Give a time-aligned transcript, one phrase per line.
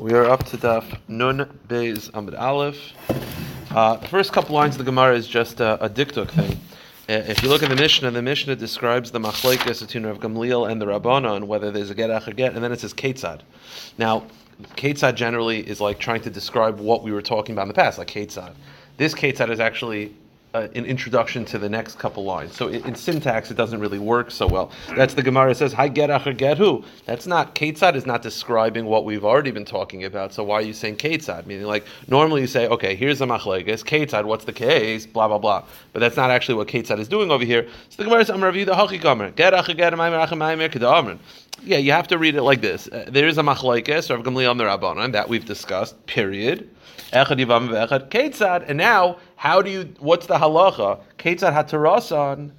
[0.00, 2.94] We are up to Daf Nun Beis Amid Aleph.
[3.70, 6.52] Uh, the first couple lines of the Gemara is just a, a dikduk thing.
[7.06, 10.70] Uh, If you look at the Mishnah, the Mishnah describes the machlekes between Rav Gamliel
[10.70, 13.42] and the Rabbanon, whether there's a get or get, and then it says ketzad.
[13.98, 14.24] Now,
[14.74, 17.98] ketzad generally is like trying to describe what we were talking about in the past,
[17.98, 18.54] like ketzad.
[18.96, 20.16] This ketzad is actually
[20.54, 22.56] uh, an introduction to the next couple lines.
[22.56, 24.70] So in, in syntax, it doesn't really work so well.
[24.96, 29.04] That's the Gemara says, "Hi get get who." That's not ketzad is not describing what
[29.04, 30.32] we've already been talking about.
[30.32, 31.46] So why are you saying ketzad?
[31.46, 34.24] Meaning, like normally you say, "Okay, here's a machlekes ketzad.
[34.24, 35.64] What's the case?" Blah blah blah.
[35.92, 37.68] But that's not actually what ketzad is doing over here.
[37.88, 41.18] So the Gemara says, "I'm the hachi gomer get acher get maimer acher maimer kedamrin."
[41.62, 42.88] Yeah, you have to read it like this.
[42.88, 46.06] Uh, there is a machlekes Rav Gamliel Rabbanon that we've discussed.
[46.06, 46.70] Period.
[47.12, 48.64] Echad yivam ve'echad ketzad.
[48.66, 49.94] And now, how do you?
[50.00, 51.00] What's the halacha?
[51.16, 52.50] Ketzad hatarasan.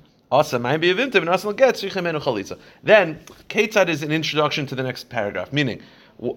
[2.84, 5.54] Then ketzad is an introduction to the next paragraph.
[5.54, 5.84] Meaning,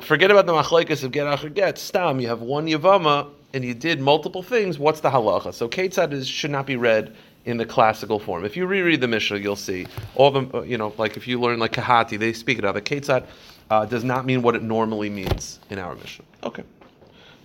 [0.02, 1.78] forget about the machlekes of get acher get.
[1.78, 4.78] Stam, you have one yavama and you did multiple things.
[4.78, 5.54] What's the halacha?
[5.54, 8.44] So ketzad is should not be read in the classical form.
[8.44, 11.40] If you reread the Mishnah, you'll see all the uh, You know, like if you
[11.40, 12.74] learn like Kehati, they speak it out.
[12.74, 13.24] The ketzad
[13.70, 16.26] uh, does not mean what it normally means in our Mishnah.
[16.42, 16.64] Okay.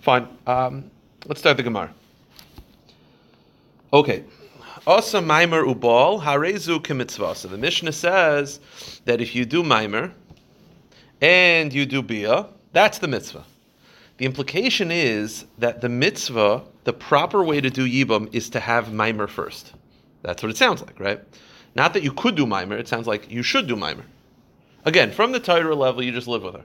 [0.02, 0.28] Fine.
[0.46, 0.90] Um,
[1.24, 1.94] let's start the Gemara.
[3.92, 4.24] Okay.
[4.86, 7.34] Asa Maimer Ubal, Harezu Kimitzvah.
[7.34, 8.60] So the Mishnah says
[9.04, 10.12] that if you do Maimer
[11.20, 13.44] and you do Bia, that's the mitzvah.
[14.18, 18.86] The implication is that the mitzvah, the proper way to do Yibam is to have
[18.86, 19.72] Maimer first.
[20.22, 21.20] That's what it sounds like, right?
[21.74, 24.04] Not that you could do Maimer, it sounds like you should do Maimer.
[24.84, 26.64] Again, from the Torah level, you just live with her.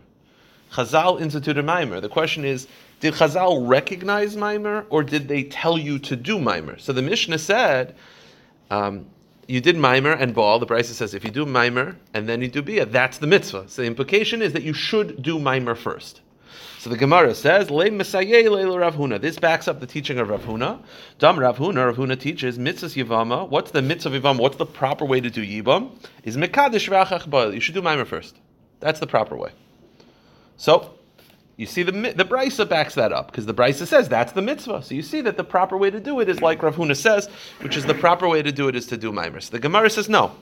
[0.76, 2.02] Chazal instituted Maimer.
[2.02, 2.68] The question is,
[3.00, 6.80] did Chazal recognize Maimer or did they tell you to do Maimer?
[6.82, 7.96] So the Mishnah said,
[8.70, 9.06] um,
[9.48, 10.60] you did Maimer and Baal.
[10.60, 13.70] The Brisa says, if you do Maimer and then you do Bia, that's the mitzvah.
[13.70, 16.20] So the implication is that you should do Maimer first.
[16.80, 19.22] So the Gemara says, Le Mesaye Le Rav.
[19.22, 20.82] This backs up the teaching of Rav Huna.
[21.20, 23.48] Dam Rav Huna, Rav Huna teaches, Mitzvah Yivama.
[23.48, 24.40] What's the mitzvah Yivama?
[24.40, 25.92] What's the proper way to do Yivam?
[26.26, 27.54] Is Mekadesh V'achach Baal.
[27.54, 28.36] You should do Maimer first.
[28.82, 29.52] That's the proper way.
[30.58, 30.96] So,
[31.58, 34.84] you see the the brisa backs that up because the brisa says that's the mitzvah.
[34.84, 37.28] So you see that the proper way to do it is like Rav Huna says,
[37.62, 39.40] which is the proper way to do it is to do mimer.
[39.40, 40.36] So the Gemara says no.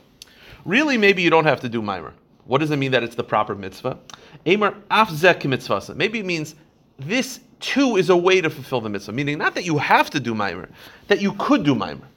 [0.65, 2.13] Really, maybe you don't have to do mimer.
[2.45, 3.97] What does it mean that it's the proper mitzvah?
[4.45, 5.93] Amar afzek mitzvah.
[5.95, 6.55] Maybe it means
[6.97, 9.11] this too is a way to fulfill the mitzvah.
[9.13, 10.69] Meaning not that you have to do mimer,
[11.07, 12.07] that you could do mimer.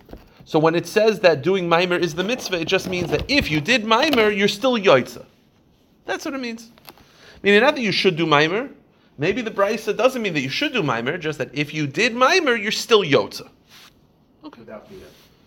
[0.45, 3.51] So when it says that doing mimer is the mitzvah, it just means that if
[3.51, 5.25] you did mimer, you're still yoitza.
[6.07, 6.71] That's what it means.
[7.42, 8.70] Meaning not that you should do mimer.
[9.19, 12.14] Maybe the brisa doesn't mean that you should do mimer, just that if you did
[12.14, 13.48] mimer, you're still yotza.
[14.44, 14.60] Okay.
[14.60, 14.98] Without Bia.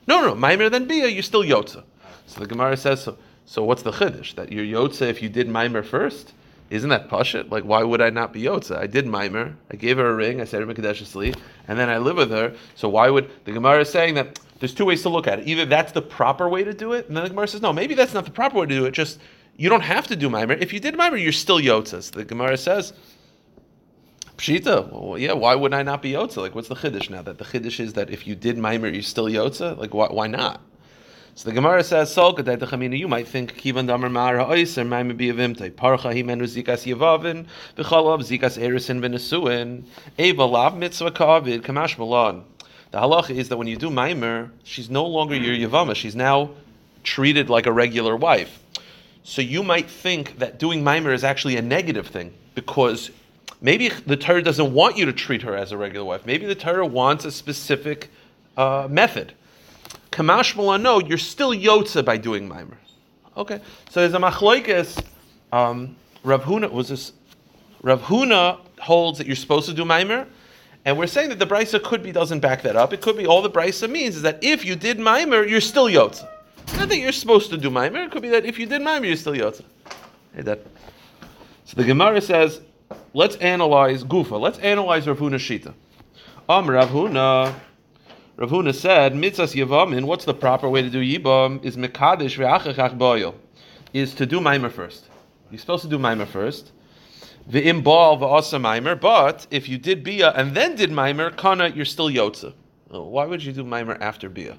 [0.08, 1.84] No, no, mimer then bia, you're still yotza.
[2.26, 3.18] So the Gemara says so.
[3.46, 6.34] So what's the chiddush that you're yotza if you did mimer first?
[6.70, 7.50] Isn't that pashit?
[7.50, 8.78] Like, why would I not be yotza?
[8.78, 9.56] I did mimer.
[9.72, 10.40] I gave her a ring.
[10.40, 11.36] I said her mekadesh
[11.68, 12.54] and then I live with her.
[12.76, 14.40] So why would the Gemara is saying that?
[14.60, 15.48] There's two ways to look at it.
[15.48, 17.74] Either that's the proper way to do it, and then the Gemara says no.
[17.74, 18.92] Maybe that's not the proper way to do it.
[18.92, 19.20] Just
[19.60, 20.58] you don't have to do Maimer.
[20.62, 22.02] If you did Maimer, you're still yotza.
[22.02, 22.94] So the Gemara says.
[24.38, 25.34] Pshita, well, yeah.
[25.34, 26.38] Why would I not be yotza?
[26.38, 27.22] Like, what's the chiddush now?
[27.22, 29.78] That the chiddush is that if you did Maimer, you're still yotza.
[29.78, 30.62] Like, why, why not?
[31.36, 35.28] So the Gemara says, "Sol kadei techamina." You might think kivan damer mara oiser be
[35.28, 37.46] avimte parcha himenu zikas yavavin
[37.78, 39.84] v'chalav zikas erisin v'nesuin
[40.18, 42.46] eva mitzvah kavid kamash malon.
[42.92, 45.96] The halacha is that when you do maimer, she's no longer your yavama.
[45.96, 46.52] She's now
[47.04, 48.64] treated like a regular wife.
[49.30, 53.12] So you might think that doing mimer is actually a negative thing because
[53.62, 56.26] maybe the Torah doesn't want you to treat her as a regular wife.
[56.26, 58.10] Maybe the Torah wants a specific
[58.58, 59.34] uh, method.
[60.12, 62.80] Kamash no, you're still yotza by doing mimer.
[63.38, 65.06] Okay, so there's a machloikis.
[65.52, 67.14] Um, Rav Huna was this.
[67.84, 70.26] Rav Huna holds that you're supposed to do mimer,
[70.86, 72.94] and we're saying that the brisa could be doesn't back that up.
[72.94, 75.86] It could be all the brisa means is that if you did mimer, you're still
[75.86, 76.28] yotza.
[76.78, 78.04] Not that you're supposed to do mimer.
[78.04, 79.64] It could be that if you did mimer, you're still Yotze.
[80.34, 80.60] Hey, that.
[81.66, 82.62] So the Gemara says,
[83.14, 84.40] let's analyze Gufa.
[84.40, 85.74] Let's analyze Rav Huna's shita.
[86.48, 87.54] Am Rav Huna.
[88.38, 91.64] Rav Huna said, Mitzas Yavamin, what's the proper way to do Yibam?
[91.64, 93.36] Is Mekadesh ve'achachach boyo.
[93.94, 95.06] Is to do Maimer first.
[95.52, 96.72] You're supposed to do Maimer first.
[97.52, 101.86] Ve'im bal ve'asa Maimer, but if you did Bia and then did Maimer, Kana, you're
[101.86, 102.54] still Yotza.
[102.90, 104.58] Oh, why would you do Maimer after Bia?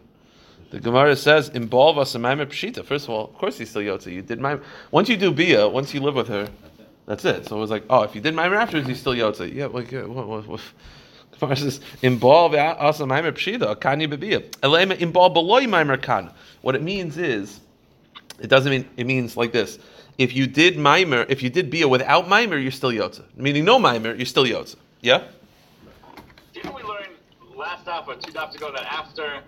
[0.71, 3.83] The Gemara says, "In bal v'asa Maimer pshita." First of all, of course he's still
[3.83, 4.13] Yotza.
[4.13, 4.63] You did Maimer.
[4.91, 6.49] Once you do Bia, once you live with her,
[7.07, 7.47] that's it.
[7.47, 9.53] So it was like, oh, if you did Maimer afterwards, he's still Yotza.
[9.53, 10.61] Yeah, like, yeah, what, what, what?
[11.41, 16.31] Gemara says, "Imbal asa maimer pshida kani bebia." Elema imbal beloy maimer kan.
[16.61, 17.61] What it means is,
[18.39, 19.79] it doesn't mean it means like this.
[20.21, 23.25] if you did mimer, if you did bia without mimer, you're still yotza.
[23.37, 24.77] Meaning no mimer, you're still yotza.
[25.01, 25.23] Yeah.
[26.53, 27.07] Didn't we learn
[27.57, 29.41] last stop or two stops ago that after,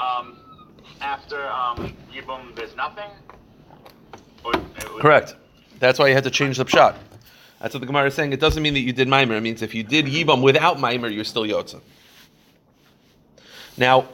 [0.00, 0.36] um,
[1.00, 3.10] after um, Yibum, there's nothing?
[4.44, 4.52] Or,
[5.00, 5.36] Correct.
[5.78, 6.96] That's why you had to change the pshat.
[7.60, 8.32] That's what the Gemara is saying.
[8.32, 9.34] It doesn't mean that you did mimer.
[9.36, 11.80] It means if you did yibam without mimer, you're still yotza.
[13.76, 14.08] Now,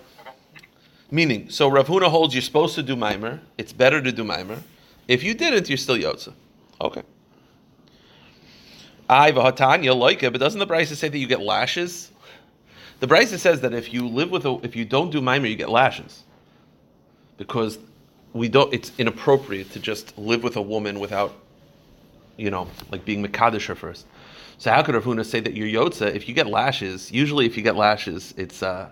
[1.10, 3.40] meaning, so Rav Huna holds you're supposed to do mimer.
[3.58, 4.62] It's better to do mimer.
[5.08, 6.32] If you didn't, you're still yotza.
[6.80, 7.02] Okay.
[9.08, 12.11] I have a Hatanya like it, but doesn't the Brisa say that you get lashes?
[13.02, 15.56] The Brisa says that if you live with a, if you don't do mimer, you
[15.56, 16.22] get lashes,
[17.36, 17.76] because
[18.32, 18.72] we don't.
[18.72, 21.34] It's inappropriate to just live with a woman without,
[22.36, 24.06] you know, like being mekadosh first.
[24.58, 27.10] So how could Rav Huna say that you're yotza if you get lashes?
[27.10, 28.88] Usually, if you get lashes, it's uh,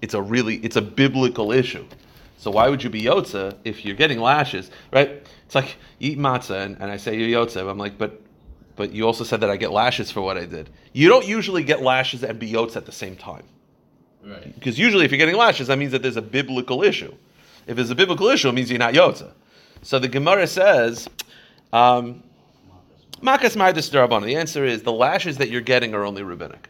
[0.00, 1.84] it's a really it's a biblical issue.
[2.38, 5.22] So why would you be yotza if you're getting lashes, right?
[5.44, 7.70] It's like eat matzah and, and I say you're yotza.
[7.70, 8.22] I'm like, but
[8.76, 10.70] but you also said that I get lashes for what I did.
[10.92, 13.44] You don't usually get lashes and be yotza at the same time.
[14.24, 14.54] Right.
[14.54, 17.14] Because usually if you're getting lashes, that means that there's a biblical issue.
[17.66, 19.32] If there's a biblical issue, it means you're not yotza.
[19.82, 21.08] So the Gemara says,
[21.72, 22.22] um,
[23.20, 24.26] Makas Mardis Darabana.
[24.26, 26.68] The answer is the lashes that you're getting are only rabbinic.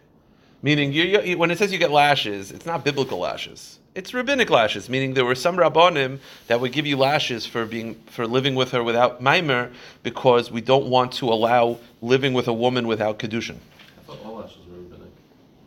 [0.62, 3.80] Meaning, you, you, when it says you get lashes, it's not biblical lashes.
[3.94, 4.88] It's rabbinic lashes.
[4.88, 6.18] Meaning, there were some rabbonim
[6.48, 10.60] that would give you lashes for being for living with her without maimer because we
[10.60, 13.56] don't want to allow living with a woman without kedushin.
[13.56, 15.12] I thought all lashes were rabbinic.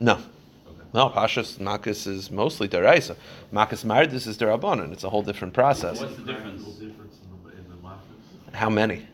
[0.02, 0.88] No, Okay.
[0.94, 1.10] no.
[1.10, 3.16] Pashas makas is mostly deraisa.
[3.54, 4.92] Makas mardis is derabanan.
[4.92, 6.02] It's a whole different process.
[6.02, 6.64] What's the difference?
[6.64, 8.12] Practical difference in the, in the markets?
[8.54, 9.08] How many?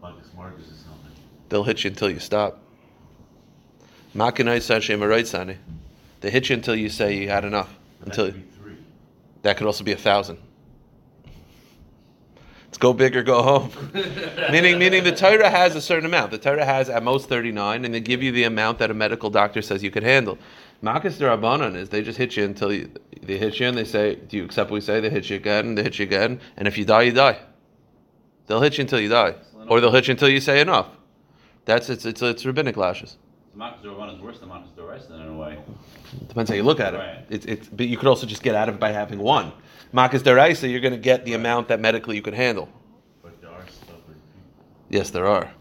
[0.00, 1.12] Marcus Marcus is something.
[1.50, 2.60] They'll hit you until you stop.
[4.16, 5.56] Makanai Sashem Araitsani.
[6.24, 7.68] They hit you until you say you had enough.
[8.00, 8.76] But Until that could be three.
[9.42, 10.38] that could also be a thousand.
[12.64, 13.70] Let's go big or go home.
[14.50, 16.30] meaning, meaning the Torah has a certain amount.
[16.30, 18.94] The Torah has at most thirty nine, and they give you the amount that a
[18.94, 20.38] medical doctor says you could handle.
[20.82, 22.90] Makas Darabanan is they just hit you until you,
[23.20, 25.36] they hit you and they say, "Do you accept what we say?" They hit you
[25.36, 27.38] again, they hit you again, and if you die, you die.
[28.46, 29.34] They'll hit you until you die,
[29.68, 30.88] or they'll hit you until you say enough.
[31.66, 33.18] That's it's it's, it's rabbinic lashes.
[33.54, 35.56] The Marcus Dorvan is worse than Marcus Doraisa in a way.
[36.26, 36.98] Depends how you look at it.
[36.98, 37.24] Right.
[37.30, 39.52] It's, it's, but you could also just get out of it by having one.
[39.92, 42.68] Makas deraisa, you're going to get the amount that medically you could handle.
[43.22, 44.16] But there are stubborn
[44.88, 45.52] Yes, there are.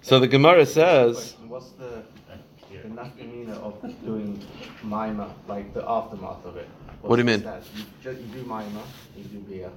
[0.00, 1.98] So the Gemara says, What's the,
[2.30, 2.36] uh,
[2.70, 2.88] people.
[2.88, 4.42] the nafkamina of doing
[4.82, 6.66] mima, like the aftermath of it?
[6.86, 7.40] What's What do you mean?
[7.40, 7.68] status?
[7.76, 8.82] You, ju- you do mima,
[9.14, 9.70] you do bia.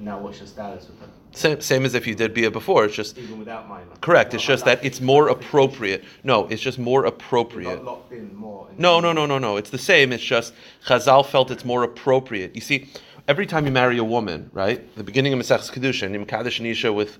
[0.00, 1.06] Now what's your status with her?
[1.32, 2.84] same, same as if you did Bia before.
[2.86, 3.84] It's just Even without mima.
[4.00, 4.34] correct.
[4.34, 6.02] It's just that it's more appropriate.
[6.24, 7.76] No, it's just more appropriate.
[7.76, 8.68] not locked in more.
[8.70, 9.56] in- No, no, no, no, no.
[9.56, 10.12] It's the same.
[10.12, 10.52] It's just
[10.86, 12.54] Chazal felt it's more appropriate.
[12.54, 12.88] You see,
[13.28, 14.80] every time you marry a woman, right?
[14.96, 16.58] The beginning of Masechus Kedushin, Mekadesh
[16.88, 17.18] an with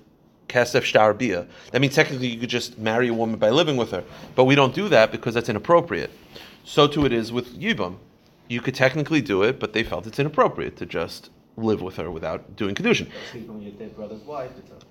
[0.49, 1.47] Kesef Shtar Bia.
[1.71, 4.03] That means technically you could just marry a woman by living with her,
[4.35, 6.11] but we don't do that because that's inappropriate.
[6.65, 7.97] So too it is with Yibam.
[8.49, 12.09] You could technically do it, but they felt it's inappropriate to just live with her
[12.09, 13.09] without doing Kedushin.
[13.31, 14.85] Sleeping with your dead brother's wife, it's okay.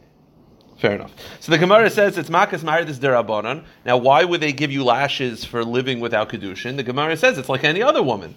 [0.81, 1.13] Fair enough.
[1.41, 3.65] So the Gemara says it's makas married maridis derabanan.
[3.85, 6.77] Now, why would they give you lashes for living without kedushin?
[6.77, 8.35] The Gemara says it's like any other woman,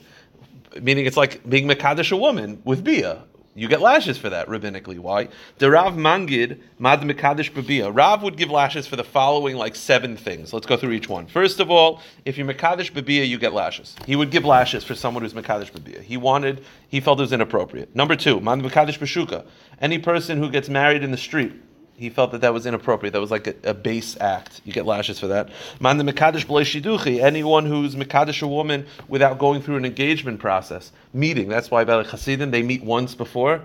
[0.82, 3.24] meaning it's like being mekadesh a woman with bia.
[3.56, 4.98] You get lashes for that rabbinically.
[4.98, 5.30] Why?
[5.60, 7.96] The Rav Mangid mad mekadesh bebia.
[7.96, 10.54] Rav would give lashes for the following like seven things.
[10.54, 11.28] Let's go through each one.
[11.28, 13.96] First of all, if you're mekadesh bebia, you get lashes.
[14.08, 16.02] He would give lashes for someone who's mekadesh bebia.
[16.02, 17.96] He wanted, he felt it was inappropriate.
[17.96, 19.46] Number two, mad mekadesh beshuka.
[19.80, 21.54] Any person who gets married in the street,
[21.96, 23.14] he felt that that was inappropriate.
[23.14, 24.62] That was like a, a base act.
[24.66, 25.50] You get lashes for that.
[25.80, 27.24] Man the mekadesh shiduchi.
[27.24, 31.50] Anyone who's mekadesh a woman without going through an engagement process, meeting.
[31.50, 33.62] That's why by the Hasidim they meet once before,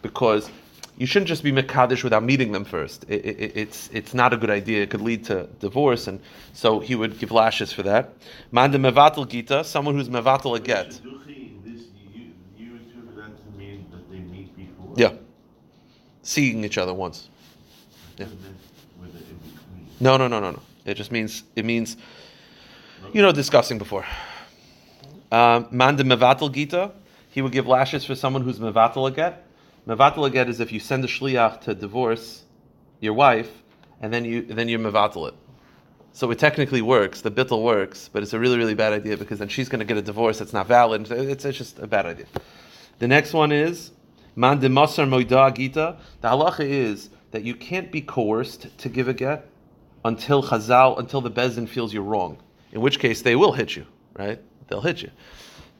[0.00, 0.50] because
[0.96, 3.04] you shouldn't just be mekadesh without meeting them first.
[3.08, 4.82] It, it, it's it's not a good idea.
[4.82, 6.20] It could lead to divorce, and
[6.52, 8.14] so he would give lashes for that.
[8.52, 9.64] Man the mevatel gita.
[9.64, 10.90] Someone who's mevatel a get.
[10.90, 14.94] Shidduchi, this, you, you interpret that to mean that they meet before?
[14.96, 15.14] Yeah,
[16.22, 17.28] seeing each other once.
[18.26, 19.08] Yeah.
[20.00, 20.62] No, no, no, no, no.
[20.84, 21.96] It just means it means
[23.12, 24.04] you know discussing before.
[25.30, 26.92] Um, Man de mevatel gita,
[27.30, 29.46] he would give lashes for someone who's mevatel a get.
[29.86, 32.42] Mevatel get is if you send a shliach to divorce
[33.00, 33.62] your wife,
[34.00, 35.34] and then you then you mevatel it.
[36.12, 39.38] So it technically works, the bittel works, but it's a really really bad idea because
[39.38, 41.10] then she's going to get a divorce that's not valid.
[41.10, 42.26] It's, it's just a bad idea.
[42.98, 43.92] The next one is
[44.36, 45.96] man de masar moida gita.
[46.20, 49.48] The halacha is that you can't be coerced to give a get
[50.04, 52.38] until Chazal, until the Bezin feels you're wrong.
[52.72, 54.40] In which case, they will hit you, right?
[54.68, 55.10] They'll hit you.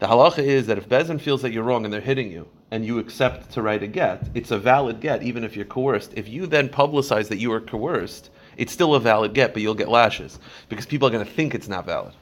[0.00, 2.87] The halacha is that if Bezin feels that you're wrong and they're hitting you, and
[2.87, 6.14] you accept to write a get, it's a valid get, even if you're coerced.
[6.16, 9.75] If you then publicize that you were coerced, it's still a valid get, but you'll
[9.75, 10.38] get lashes
[10.71, 12.14] because people are going to think it's not valid.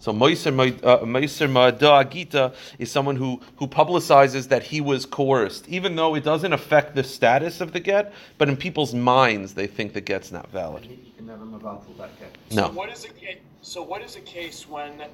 [0.00, 0.50] So Moiser
[0.82, 6.24] uh, Ma'ada Gita is someone who, who publicizes that he was coerced, even though it
[6.24, 10.32] doesn't affect the status of the get, but in people's minds they think the get's
[10.32, 10.86] not valid.
[10.86, 12.34] You can never move on that get.
[12.50, 12.68] No.
[12.68, 15.04] So what is a so what is a case when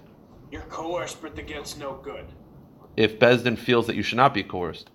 [0.52, 2.25] you're coerced but the get's no good?
[2.97, 4.90] If Besdin feels that you should not be coerced.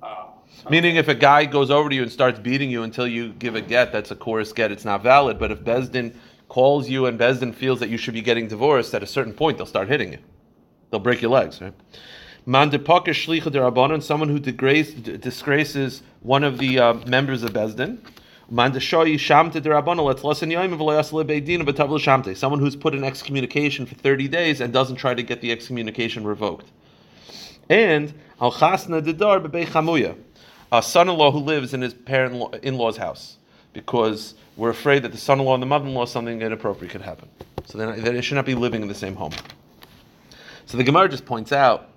[0.00, 0.30] Oh.
[0.70, 3.56] Meaning, if a guy goes over to you and starts beating you until you give
[3.56, 5.38] a get, that's a coerced get, it's not valid.
[5.38, 6.14] But if Besdin
[6.50, 9.56] calls you and Besdin feels that you should be getting divorced, at a certain point,
[9.56, 10.18] they'll start hitting you.
[10.90, 11.72] They'll break your legs, right?
[12.46, 17.52] Someone who degrace, d- disgraces one of the uh, members of
[21.98, 22.36] shamte.
[22.36, 26.24] Someone who's put in excommunication for 30 days and doesn't try to get the excommunication
[26.24, 26.66] revoked.
[27.68, 28.50] And al
[30.72, 33.36] a son-in-law who lives in his parent in-law's house,
[33.72, 37.28] because we're afraid that the son-in-law and the mother-in-law something inappropriate could happen.
[37.66, 39.32] So they should not be living in the same home.
[40.66, 41.88] So the Gemara just points out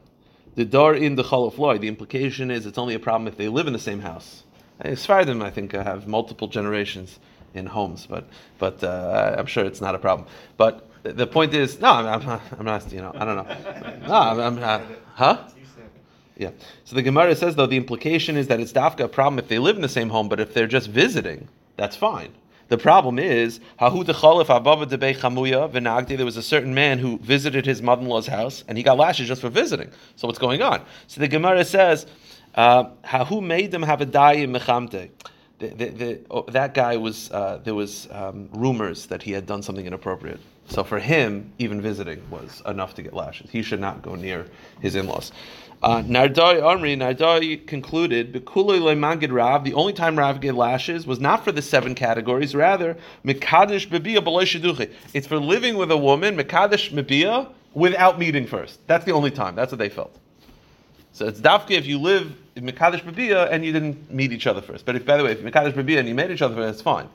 [0.56, 1.77] the door in the Cholof Loy.
[1.77, 4.44] The implication is it's only a problem if they live in the same house.
[4.80, 7.20] As them, I think, uh, have multiple generations
[7.53, 8.27] in homes, but
[8.60, 10.27] but uh, I'm sure it's not a problem.
[10.58, 14.08] But the- point is, no, I'm, I'm, not, I'm not, you know, I don't know.
[14.08, 14.82] No, I'm, I'm not,
[15.13, 15.48] huh?
[16.38, 16.50] Yeah.
[16.86, 19.60] So the Gemara says though the implication is that it's dafka a problem if they
[19.60, 22.34] live in the same home, but if they're just visiting, that's fine.
[22.70, 23.60] The problem is.
[23.80, 23.92] There
[26.25, 29.50] was a certain man who visited his mother-in-law's house, and he got lashes just for
[29.50, 29.92] visiting.
[30.15, 30.82] So what's going on?
[31.08, 32.08] So the Gemara says
[32.56, 35.12] uh, hahu made them have a.
[35.70, 39.63] The, the, oh, that guy was uh, there was um, rumors that he had done
[39.63, 40.39] something inappropriate.
[40.70, 43.50] So for him, even visiting was enough to get lashes.
[43.50, 44.48] He should not go near
[44.79, 45.32] his in-laws.
[45.82, 51.20] Uh, Nehardai Amri, Nehardai concluded, "Bekuloi le'magid Rav, the only time Rav gave lashes was
[51.20, 52.96] not for the seven categories, rather,
[54.22, 54.89] B'loi Sheduchi.
[55.13, 56.38] It's for living with a woman,
[57.74, 58.79] without meeting first.
[58.88, 59.55] That's the only time.
[59.55, 60.17] That's what they felt.
[61.13, 64.62] So it's dafke if you live in Mekadesh Bebia and you didn't meet each other
[64.62, 64.84] first.
[64.86, 66.82] But if, by the way, if Mekadesh Bebia and you met each other first, that's
[66.82, 67.08] fine.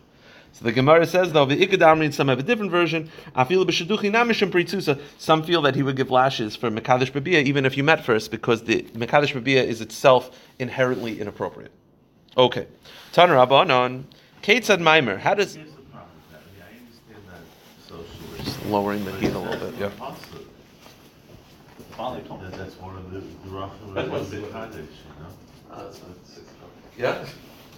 [0.53, 3.11] So the Gemara says though the Ikadamrin, some have a different version.
[3.35, 5.01] Afilu b'sheduchi namishim pritzusa.
[5.19, 8.31] Some feel that he would give lashes for Mekadesh Bebia even if you met first
[8.31, 11.73] because the Mekadesh Bebia is itself inherently inappropriate.
[12.37, 12.69] Okay,
[13.13, 14.05] Tan Rabbanon,
[14.43, 15.19] Kate said Maimer.
[15.19, 16.41] How does Here's the problem with that.
[16.41, 17.43] I mean, I understand
[18.39, 18.71] that socially.
[18.71, 19.81] lowering the heat a little bit?
[19.81, 19.91] Yeah.
[21.99, 22.23] Possible.
[22.25, 22.49] Finally told me.
[22.51, 25.91] That that's one of the, the rough, a bit Kaddish, you know?
[26.97, 27.25] Yeah.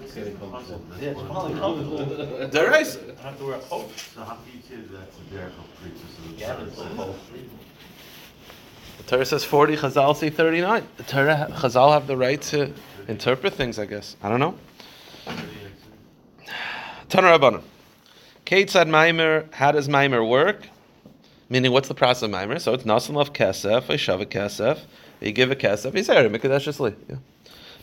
[0.02, 0.84] It's getting puzzled.
[0.90, 2.48] That's Yeah, it's one of finally the- comfortable.
[2.48, 2.98] Derice.
[3.18, 3.90] I have to wear a coat.
[4.14, 6.88] So how can you say that's a derech of preachers the Gavin's Torah?
[6.96, 7.14] so.
[8.98, 10.86] The Torah says 40, Chazal say 39.
[10.98, 12.72] The Torah, Chazal have the right to
[13.08, 14.16] interpret things, I guess.
[14.22, 14.54] I don't know.
[17.08, 17.62] Tanar Rabbanim.
[18.44, 20.66] Kate said Maimer, how does Maimer work?
[21.50, 22.60] Meaning, what's the process of Maimer?
[22.60, 24.78] So it's Nasan Love Kesef, I shove a Kesef,
[25.20, 26.94] you give a Kesef, you say, Mikadeshly.
[27.08, 27.16] Yeah.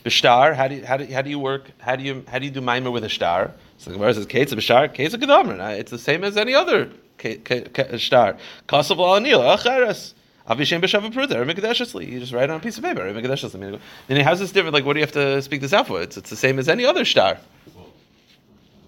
[0.04, 1.70] Bishtar, how do you, how do, how do you work?
[1.78, 3.52] How do you how do you do Maimer with a star?
[3.76, 8.38] So the Gemara says, Kate's Bishtar, Kate's a It's the same as any other star.
[8.68, 10.14] Kasav Anil, Acheres.
[10.48, 12.10] Avishem b'shav pruder, mikadeshly.
[12.10, 13.78] You just write it on a piece of paper, mikadeshly.
[14.08, 14.72] Meaning, how's this different?
[14.72, 16.00] Like, what do you have to speak this out for?
[16.00, 17.36] It's, it's the same as any other star.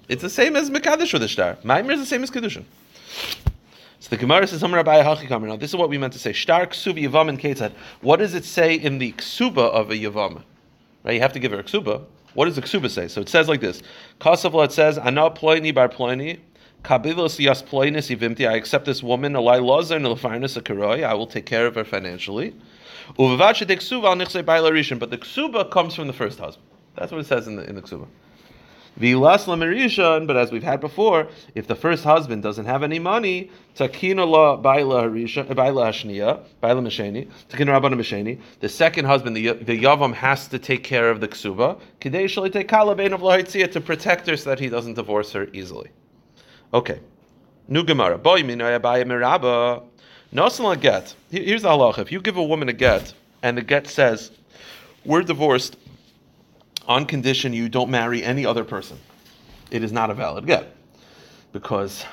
[0.09, 1.57] It's the same as mekadesh with a star.
[1.65, 2.65] Maimer is the same as kedushin.
[4.11, 4.61] The Gemara says.
[4.61, 6.33] Now, this is what we meant to say.
[6.33, 7.73] Ksuba yavam and ketzad.
[8.01, 10.43] What does it say in the ksuba of a yavam?
[11.05, 12.05] Right, you have to give her a ksuba.
[12.35, 13.07] What does the ksuba say?
[13.07, 13.83] So it says like this:
[14.21, 16.41] Kasavla it says, "Ana ploini bar ploini."
[16.89, 18.49] Yas ploinis ivimti.
[18.49, 19.35] I accept this woman.
[19.35, 21.05] Alai lozer nilfarnis akaroi.
[21.05, 22.57] I will take care of her financially.
[23.17, 24.99] Uvavacha de ksuba al baila.
[24.99, 26.67] But the ksuba comes from the first husband.
[26.97, 28.09] That's what it says in the in the ksuba.
[28.99, 34.57] But as we've had before, if the first husband doesn't have any money, takina la
[34.57, 38.41] baila hashniya, baila mesheni, takina rabbana mesheni.
[38.61, 41.79] The second husband, the yavam, has to take care of the ksuba.
[42.01, 45.49] Kidei shali take kalabein of lahitzia to protect her so that he doesn't divorce her
[45.53, 45.91] easily.
[46.75, 47.01] Okay,
[47.69, 48.19] new gemara.
[48.19, 49.83] Boy minaya baya miraba.
[50.35, 51.15] Nosan get.
[51.31, 54.31] Here's the halacha: If you give a woman a get, and the get says,
[55.05, 55.77] "We're divorced,"
[56.87, 58.99] on condition you don't marry any other person.
[59.71, 60.75] It is not a valid get
[61.53, 62.05] because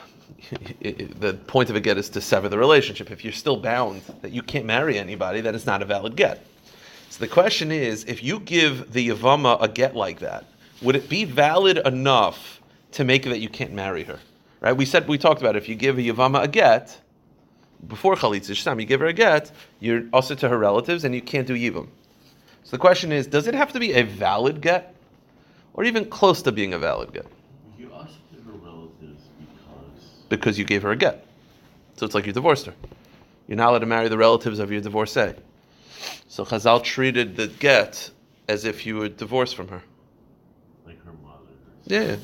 [0.52, 3.12] it, it- the point of a get is to sever the relationship.
[3.12, 6.46] If you're still bound that you can't marry anybody, then it's not a valid get.
[7.10, 10.46] So the question is, if you give the Yavama a get like that,
[10.82, 14.20] would it be valid enough to make that you can't marry her?
[14.60, 14.74] Right?
[14.74, 15.60] We said we talked about it.
[15.60, 17.00] if you give a Yavama a get,
[17.88, 21.22] before chalitza shtam, you give her a get, you're also to her relatives, and you
[21.22, 21.88] can't do yibum.
[22.68, 24.94] So the question is, does it have to be a valid get,
[25.74, 27.26] or even close to being a valid get?
[27.80, 31.26] You asked her relatives because Because you gave her a get.
[31.96, 32.74] So it's like you divorced her.
[33.48, 35.34] You're not allowed to marry the relatives of your divorcee.
[36.28, 38.12] So Chazal treated the get
[38.50, 39.82] as if you were divorced from her.
[40.86, 41.54] like her mother.
[41.86, 42.18] Yeah.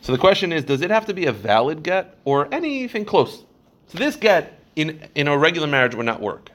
[0.00, 3.44] So the question is, does it have to be a valid get or anything close?
[3.88, 6.52] So this get in in a regular marriage would not work.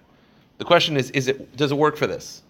[0.59, 2.41] The question is, is it does it work for this?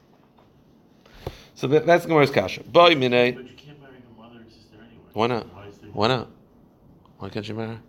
[1.57, 2.61] So that, that's Gemara's kasha.
[2.63, 3.13] Boy mine.
[3.13, 3.31] Eh?
[3.31, 5.01] But you can't marry her mother and sister anyway.
[5.13, 5.51] Why not?
[5.55, 6.27] Why, is there- Why not?
[7.17, 7.81] Why can't you marry her?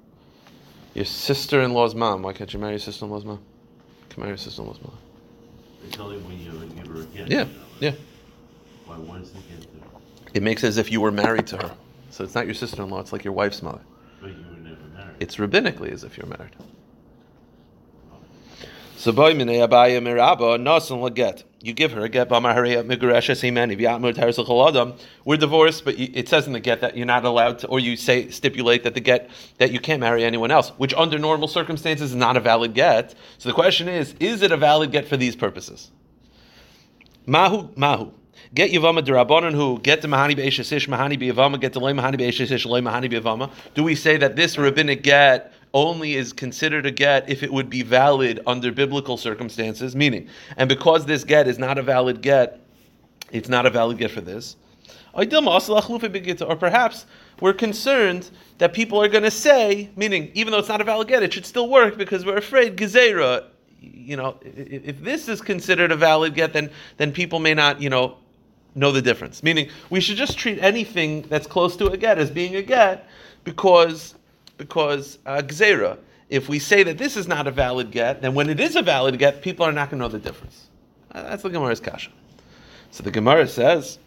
[0.94, 2.22] your sister-in-law's mom?
[2.22, 3.36] Why can't you marry your sister-in-law's mom?
[3.36, 4.96] You can marry your sister-in-law's mom.
[5.86, 7.30] It's only when you give her a gift.
[7.30, 7.48] Yeah, you
[7.80, 7.92] yeah.
[8.86, 9.68] Why what is the gift?
[10.32, 11.74] It makes it as if you were married to her.
[12.10, 13.00] So it's not your sister-in-law.
[13.00, 13.82] It's like your wife's mother.
[14.22, 15.16] But you were never married.
[15.20, 16.56] It's rabbinically as if you're married.
[18.96, 21.44] So boy minei eh, abaya miraba nasan laget.
[21.60, 22.30] You give her a get.
[22.30, 22.42] We're
[25.36, 28.30] divorced, but it says in the get that you're not allowed to, or you say
[28.30, 32.16] stipulate that the get that you can't marry anyone else, which under normal circumstances is
[32.16, 33.14] not a valid get.
[33.38, 35.90] So the question is, is it a valid get for these purposes?
[37.26, 38.12] Mahu mahu.
[38.54, 42.64] Get Yavama Durabanan who get the Mahani Be'eshesish, Mahani Be'avama, get the Loy Mahani Be'eshesish,
[42.64, 43.50] Loy Mahani Be'avama.
[43.74, 47.68] Do we say that this rabbinic get only is considered a get if it would
[47.68, 49.94] be valid under biblical circumstances?
[49.94, 52.60] Meaning, and because this get is not a valid get,
[53.30, 54.56] it's not a valid get for this.
[55.14, 55.24] Or
[56.56, 57.06] perhaps
[57.40, 61.08] we're concerned that people are going to say, meaning, even though it's not a valid
[61.08, 63.44] get, it should still work because we're afraid Gezerah,
[63.80, 67.90] you know, if this is considered a valid get, then then people may not, you
[67.90, 68.16] know,
[68.74, 69.42] know the difference.
[69.42, 73.08] Meaning, we should just treat anything that's close to a get as being a get
[73.44, 74.14] because
[74.58, 75.98] because uh, gzera.
[76.28, 78.82] If we say that this is not a valid get, then when it is a
[78.82, 80.68] valid get, people are not going to know the difference.
[81.10, 82.10] Uh, that's the Gemara's kasha.
[82.90, 83.98] So the Gemara says,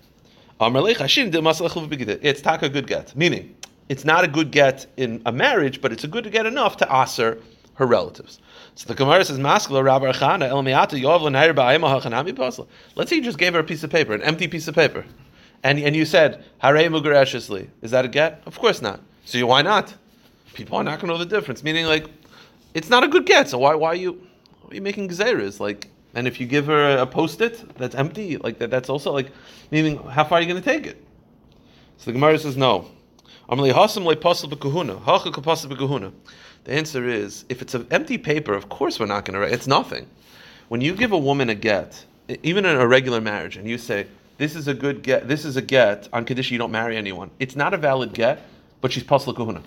[0.60, 3.16] it's taka good get.
[3.16, 3.56] Meaning,
[3.90, 6.88] it's not a good get in a marriage, but it's a good get enough to
[6.96, 7.40] aser
[7.76, 8.40] her relatives.
[8.76, 13.10] So the Gemara says, "Maskala Rabbi Chana el miata yov l'nair ba'ayim hachanami pasla." Let's
[13.10, 15.04] say you just gave her a piece of paper, an empty piece of paper,
[15.64, 18.42] and and you said, "Harei mugareshesli." Is that a get?
[18.46, 19.02] Of course not.
[19.26, 19.96] So why not?
[20.54, 21.64] People are not going to know the difference.
[21.64, 22.08] Meaning, like,
[22.74, 23.50] it's not a good get.
[23.50, 24.14] So why why are you
[24.62, 25.60] why are you making gzeras?
[25.60, 29.32] Like, and if you give her a post-it that's empty, like that, that's also like,
[29.72, 31.04] meaning, how far are you going to take it?
[31.98, 32.90] So the Gemara says no.
[36.64, 39.52] The answer is, if it's an empty paper, of course we're not going to write.
[39.52, 40.08] It's nothing.
[40.70, 42.06] When you give a woman a get,
[42.44, 45.58] even in a regular marriage, and you say, this is a good get, this is
[45.58, 48.42] a get on condition you don't marry anyone, it's not a valid get,
[48.80, 49.62] but she's pasal kahuna.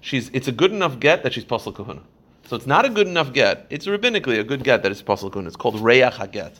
[0.00, 2.02] She's, it's a good enough get that she's pasal kahuna.
[2.46, 3.66] So it's not a good enough get.
[3.70, 5.48] It's rabbinically a good get that is pasal kahuna.
[5.48, 6.52] It's called reyach haget.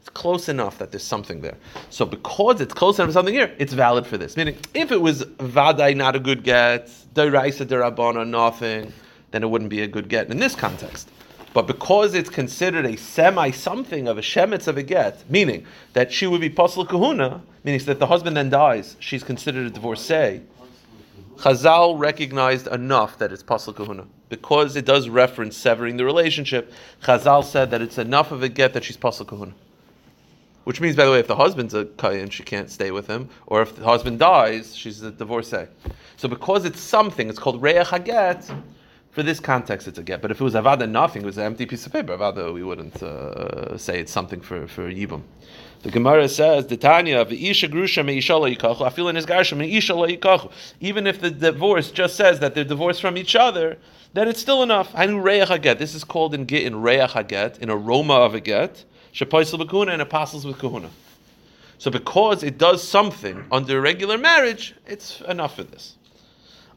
[0.00, 1.56] It's close enough that there's something there.
[1.90, 4.36] So because it's close enough to something here, it's valid for this.
[4.36, 8.92] Meaning, if it was vadai not a good get, deraisa derabana nothing,
[9.30, 11.10] then it wouldn't be a good get in this context.
[11.52, 16.12] But because it's considered a semi something of a shemitz of a get, meaning that
[16.12, 20.40] she would be pasal kahuna, meaning that the husband then dies, she's considered a divorcee.
[21.40, 26.70] Chazal recognized enough that it's pasal kahuna because it does reference severing the relationship.
[27.02, 29.54] Chazal said that it's enough of a get that she's pasal kahuna.
[30.64, 33.30] Which means, by the way, if the husband's a kayan, she can't stay with him,
[33.46, 35.66] or if the husband dies, she's a divorcee.
[36.18, 38.54] So because it's something, it's called reach haget.
[39.12, 40.20] For this context, it's a get.
[40.20, 42.16] But if it was avada nothing, it was an empty piece of paper.
[42.16, 45.22] Avada, we wouldn't uh, say it's something for for yibum.
[45.82, 50.50] The Gemara says, "The Tanya v'isha grusha meisha lo yikachu, afil in his garsha yikachu."
[50.80, 53.78] Even if the divorce just says that they're divorced from each other,
[54.12, 54.92] then it's still enough.
[54.92, 55.78] Hanu reach haget.
[55.78, 58.84] This is called in get in reach haget, in aroma of a get.
[59.14, 60.90] Shapaisel b'kuna and apostles with kahuna.
[61.78, 65.94] So because it does something under regular marriage, it's enough for this.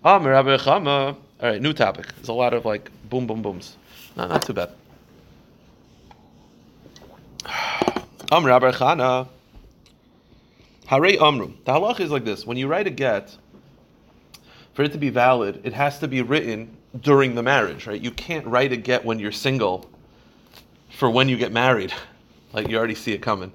[0.06, 0.34] Amr.
[0.34, 2.08] All right, new topic.
[2.16, 3.76] There's a lot of like boom, boom, booms.
[4.16, 4.70] No, not too bad.
[8.34, 9.28] Amr Rabbi Chana.
[10.88, 11.54] Hare Amru.
[11.66, 13.38] The halach is like this: when you write a get,
[14.74, 18.02] for it to be valid, it has to be written during the marriage, right?
[18.02, 19.88] You can't write a get when you're single
[20.90, 21.94] for when you get married.
[22.54, 23.52] Like you already see it coming.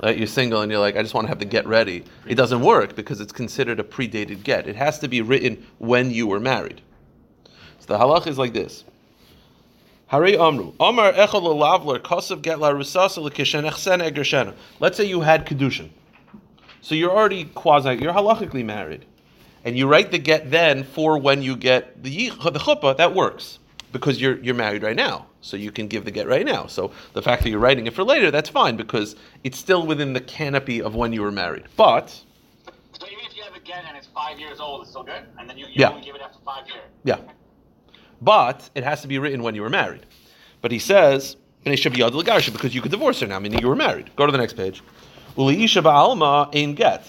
[0.00, 2.02] Like you're single and you're like, I just want to have the get ready.
[2.26, 4.66] It doesn't work because it's considered a predated get.
[4.66, 6.80] It has to be written when you were married.
[7.80, 8.84] So the halach is like this.
[10.08, 10.72] Hare Amru.
[10.80, 14.54] Amar echol lavler kasav get la rusasa l'kishen echsen egershena.
[14.80, 15.90] Let's say you had kedushin.
[16.80, 19.04] So you're already quasi, you're halachically married.
[19.64, 23.14] And you write the get then for when you get the, yich- the chuppah, that
[23.14, 23.58] works.
[23.92, 26.66] because you're you're married right now, so you can give the get right now.
[26.66, 30.12] So the fact that you're writing it for later, that's fine because it's still within
[30.12, 31.64] the canopy of when you were married.
[31.76, 32.10] But
[32.98, 35.22] So even if you have a get and it's five years old, it's still good,
[35.38, 35.90] and then you, you Yeah.
[35.90, 36.77] only give it after five years.
[38.20, 40.06] But it has to be written when you were married.
[40.60, 44.10] But he says because you could divorce her now, meaning you were married.
[44.16, 44.82] Go to the next page.
[45.36, 47.06] Ba'alma ein get.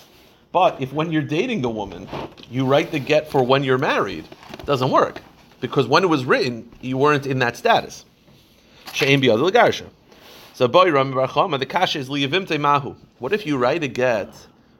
[0.51, 2.07] But if when you're dating the woman,
[2.49, 4.27] you write the get for when you're married,
[4.65, 5.21] doesn't work.
[5.61, 8.05] Because when it was written, you weren't in that status.
[8.93, 9.85] She'ein biyad l'garsha.
[10.53, 12.95] So boy Rami Bar Chama, the kasha is liyavimte mahu.
[13.19, 14.33] What if you write a get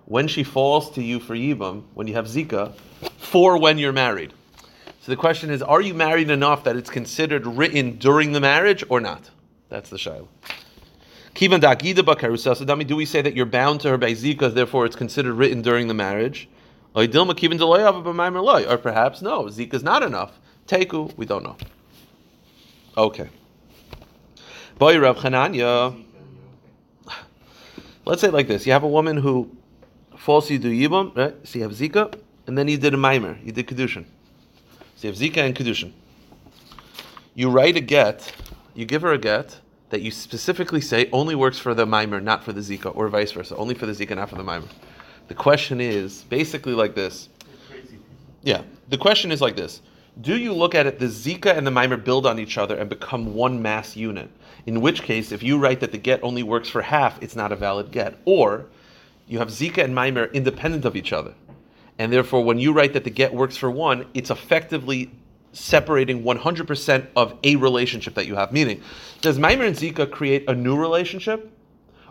[0.05, 2.73] when she falls to you for yibam, when you have zika,
[3.17, 4.33] for when you're married?
[5.09, 9.01] The question is, are you married enough that it's considered written during the marriage or
[9.01, 9.31] not?
[9.67, 10.27] That's the shaila.
[11.33, 15.33] Kivan Dami, do we say that you're bound to her by zika, therefore it's considered
[15.33, 16.47] written during the marriage?
[16.93, 17.23] Or perhaps
[19.23, 20.39] no, zika is not enough.
[20.67, 21.57] Teku, we don't know.
[22.95, 23.29] Okay.
[24.77, 26.05] Boy Rav Chananya.
[28.05, 29.49] Let's say like this: You have a woman who
[30.27, 31.35] you do yibam, right?
[31.47, 32.13] So you have zika,
[32.45, 34.05] and then you did a mimer, you did kedushin.
[34.99, 35.93] So you have zika and kedushin.
[37.33, 38.33] You write a get,
[38.75, 39.57] you give her a get
[39.91, 43.31] that you specifically say only works for the mimer, not for the zika, or vice
[43.31, 44.67] versa, only for the zika, not for the mimer.
[45.29, 47.29] The question is basically like this.
[48.43, 49.81] Yeah, the question is like this.
[50.19, 52.89] Do you look at it, the Zika and the Mimer build on each other and
[52.89, 54.29] become one mass unit?
[54.65, 57.53] In which case, if you write that the get only works for half, it's not
[57.53, 58.17] a valid get.
[58.25, 58.65] Or
[59.27, 61.33] you have Zika and Mimer independent of each other.
[61.99, 65.11] And therefore, when you write that the get works for one, it's effectively
[65.51, 68.51] separating 100% of a relationship that you have.
[68.53, 68.81] Meaning,
[69.21, 71.51] does Mimer and Zika create a new relationship?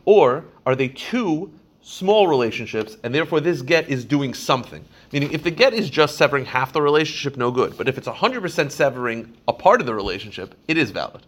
[0.05, 4.85] Or are they two small relationships, and therefore this get is doing something?
[5.11, 7.77] Meaning, if the get is just severing half the relationship, no good.
[7.79, 11.22] But if it's 100% severing a part of the relationship, it is valid.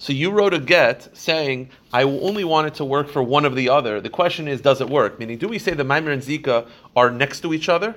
[0.00, 3.54] So you wrote a get saying, I only want it to work for one of
[3.54, 4.00] the other.
[4.00, 5.18] The question is, does it work?
[5.18, 7.94] Meaning, do we say the Maimer and Zika are next to each other,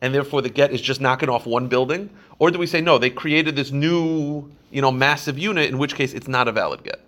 [0.00, 2.08] and therefore the get is just knocking off one building?
[2.38, 5.96] Or do we say, no, they created this new, you know, massive unit, in which
[5.96, 7.00] case it's not a valid get?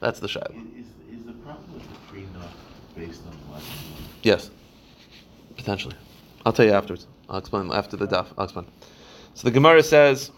[0.00, 0.54] That's the shadow.
[0.54, 2.48] Is, is the problem with the prenup
[2.96, 3.62] based on what?
[4.22, 4.50] Yes,
[5.54, 5.96] potentially.
[6.46, 7.06] I'll tell you afterwards.
[7.28, 8.28] I'll explain after the daf.
[8.38, 8.68] I'll explain.
[9.34, 10.30] So the Gemara says,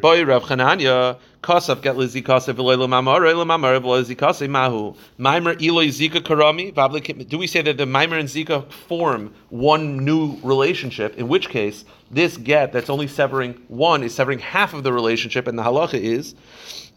[0.00, 5.86] "Boy Rav Chananya, Kosaf get lizi Kosaf v'loy lemamar lemamar v'loy zikase mahu Maimer Eloi
[5.86, 10.36] Zika Karami v'avle Kim-" Do we say that the Maimer and Zika form one new
[10.42, 11.16] relationship?
[11.16, 15.46] In which case, this get that's only severing one is severing half of the relationship,
[15.46, 16.34] and the halacha is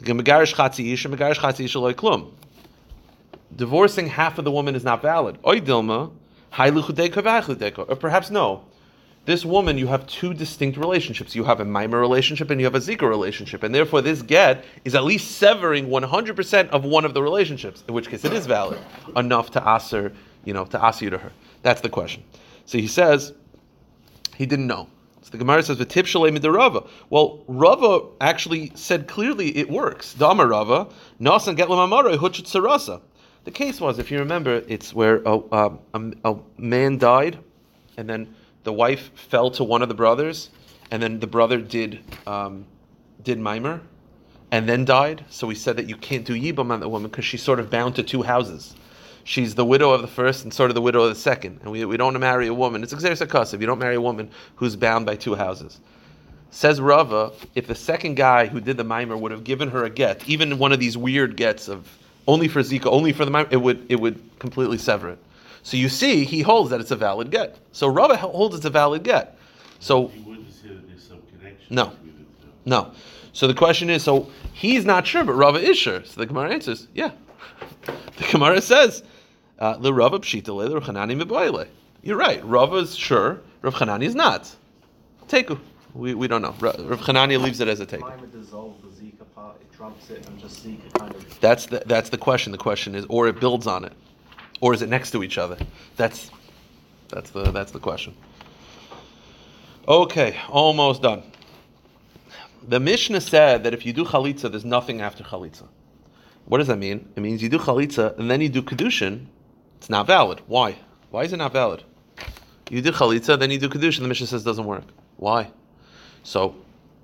[0.01, 2.31] Megarish Chatzi Isha Megarish Chatzi loy klum
[3.55, 5.37] divorcing half of the woman is not valid.
[5.45, 6.11] Oy dilma.
[6.57, 8.63] Or perhaps no.
[9.29, 11.35] This woman, you have two distinct relationships.
[11.35, 13.61] You have a Maimer relationship and you have a Zika relationship.
[13.61, 17.93] And therefore, this get is at least severing 100% of one of the relationships, in
[17.93, 18.79] which case it is valid
[19.15, 20.13] enough to aser,
[20.45, 21.31] you know, to ask you to her.
[21.61, 22.23] That's the question.
[22.65, 23.31] So he says,
[24.35, 24.87] he didn't know.
[25.21, 30.15] So the Gemara says, "V'tip shalei midarava." Well, Rava actually said clearly it works.
[30.15, 30.87] Dama Rava,
[31.21, 32.99] nasan get lemamara huchit sarasa.
[33.43, 37.37] The case was, if you remember, it's where a, um, a, a man died,
[37.95, 40.49] and then the wife fell to one of the brothers,
[40.91, 42.65] and then the brother did um,
[43.23, 43.81] did mimer,
[44.51, 45.25] and then died.
[45.29, 47.69] So we said that you can't do yibam on the woman because she's sort of
[47.69, 48.75] bound to two houses.
[49.23, 51.59] She's the widow of the first and sort of the widow of the second.
[51.61, 52.81] And we, we don't want to marry a woman.
[52.81, 55.79] It's exeris if you don't marry a woman who's bound by two houses.
[56.51, 59.89] Says Rava, if the second guy who did the mimer would have given her a
[59.89, 61.87] get, even one of these weird gets of
[62.27, 65.19] only for Zika, only for the mimer, it would it would completely sever it.
[65.63, 67.57] So you see, he holds that it's a valid get.
[67.71, 69.37] So Rava holds it's a valid get.
[69.79, 71.85] So You wouldn't say that there's some connection No.
[71.87, 72.51] between the two.
[72.65, 72.91] no.
[73.33, 76.03] So the question is, so he's not sure, but Rava is sure.
[76.03, 77.11] So the Gemara answers, yeah.
[78.17, 79.03] The Gemara says,
[79.59, 81.67] uh, "The Rava pshita le Rav Chanani mebayle."
[82.01, 82.43] You're right.
[82.45, 83.39] Rava's sure.
[83.61, 84.53] Rav Chanani is not.
[85.27, 85.59] Teku.
[85.93, 86.53] We, we don't know.
[86.59, 88.01] Ra- Rav Chanani leaves it as a teku.
[88.09, 91.39] Mimer dissolve the Zika part, it trumps it, and just Zika kind of.
[91.39, 92.51] That's the, that's the question.
[92.51, 93.93] The question is, or it builds on it,
[94.61, 95.57] or is it next to each other?
[95.97, 96.31] That's
[97.09, 98.15] that's the that's the question.
[99.87, 101.23] Okay, almost done.
[102.67, 105.67] The Mishnah said that if you do chalitza, there's nothing after chalitza.
[106.45, 107.07] What does that mean?
[107.15, 109.25] It means you do chalitza and then you do kedushin.
[109.77, 110.41] It's not valid.
[110.47, 110.77] Why?
[111.09, 111.83] Why is it not valid?
[112.69, 114.01] You do chalitza, then you do kedushin.
[114.01, 114.83] The Mishnah says doesn't work.
[115.17, 115.51] Why?
[116.23, 116.55] So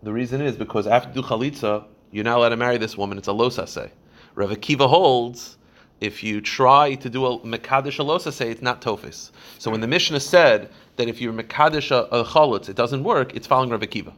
[0.03, 3.17] the reason is because after you do chalitza, you're not allowed to marry this woman.
[3.17, 3.89] It's a losase.
[4.35, 5.57] Rav Akiva holds
[6.01, 9.31] if you try to do a mekadesh a losase, it's not tofis.
[9.59, 13.47] So when the Mishnah said that if you're mekadesh a, chalutz, it doesn't work, it's
[13.47, 14.13] following Rav Akiva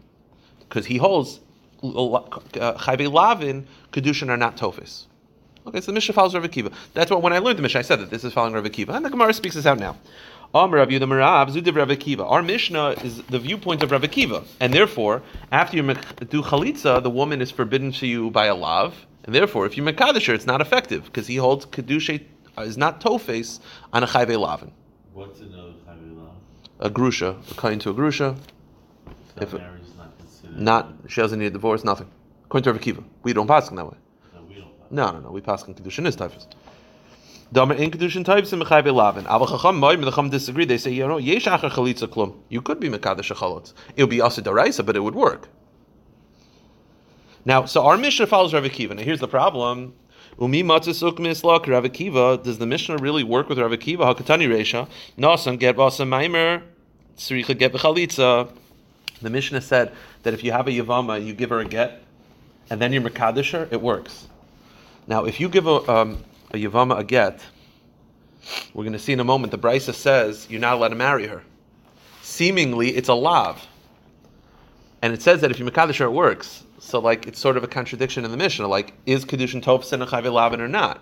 [0.59, 1.39] because he holds
[1.83, 5.05] uh, chayve lavin kedushin are not tofis.
[5.67, 6.73] Okay, so the Mishnah follows Rav Akiva.
[6.93, 8.95] That's what when I learned the Mishnah, I said that this is following Rav Akiva,
[8.95, 9.97] and the Gemara speaks this out now.
[10.53, 12.29] Amr Rav Yehuda Marav Zudiv Rav Akiva.
[12.29, 17.09] Our Mishnah is the viewpoint of Rav Akiva, and therefore, after you do chalitza, the
[17.09, 20.47] woman is forbidden to you by a lav, and therefore, if you mekadosh her, it's
[20.47, 22.23] not effective because he holds kedusha
[22.57, 23.59] uh, is not tofes
[23.93, 24.71] on a chayve lavin,
[25.13, 26.31] What's another Chavilah?
[26.79, 28.35] a grusha, according to a grusha,
[29.35, 30.59] If If it- marriage is not considered.
[30.59, 32.09] not she doesn't need a divorce, nothing.
[32.45, 33.97] According to Rav Akiva, we don't pass in that way.
[34.33, 34.91] No, we don't.
[34.91, 35.31] No, no, no.
[35.31, 36.47] We pass on kedushin is tofis.
[37.53, 39.25] Damer in kedushin tofis and mechayve lavin.
[39.25, 40.65] Aval chacham moed the chacham disagree.
[40.65, 42.37] They say you know yesh acher chalitza klum.
[42.49, 43.73] You could be mekadosh chalot.
[43.95, 45.49] It would be asa daraisa, but it would work.
[47.47, 48.93] Now, so our Mishnah follows Rav Akiva.
[48.93, 49.93] Now, here's the problem.
[50.37, 52.43] Umi matzis ukmis lak Rav Akiva.
[52.43, 53.99] Does the Mishnah really work with Rav Akiva?
[53.99, 54.89] Hakatani reisha.
[55.17, 56.61] Nasan get vasa maimer.
[57.15, 58.49] Tzricha get v'chalitza.
[59.21, 62.03] The Mishnah said that if you have a yavama you give her a get,
[62.69, 64.27] and then you mekadosh her, it works.
[65.07, 67.39] Now, if you give a, um, a Yavama a get,
[68.73, 71.27] we're going to see in a moment, the Brisa says you're not allowed to marry
[71.27, 71.43] her.
[72.23, 73.65] Seemingly, it's a lav.
[75.07, 76.65] And it says that if you Mekadosh her, it works.
[76.79, 78.67] So, like, it's sort of a contradiction in the Mishnah.
[78.67, 81.01] Like, is Kedushin Tofs and Chayve or not?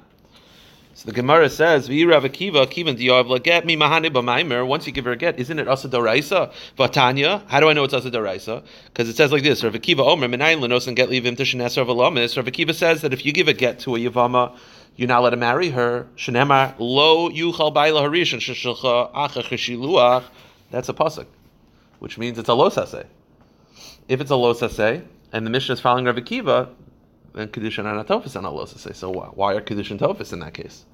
[0.94, 5.39] So the Gemara says, "V'irav Akiva, Akiva diyav b'maimer." Once you give her a get,
[5.39, 6.54] isn't it asa doraisa?
[6.78, 8.63] Vatanya, how do I know it's asa doraisa?
[8.86, 12.38] Because it says like this: Rav Akiva Omer menayin and get leavim to sheneser v'lomis.
[12.38, 14.56] Rav Akiva says that if you give a get to a yavama,
[14.98, 16.06] you're not allowed to marry her.
[16.15, 20.24] Shenemar lo yuchal baila harishon sheshilcha acha.
[20.70, 21.26] That's a pasuk,
[21.98, 23.08] which means it's a losase.
[24.08, 26.70] If it's a losase, and the mission is following Rav Akiva,
[27.34, 28.96] then kedushin are not tofis and a losase.
[28.96, 30.86] So why, why are kedushin tofis in that case?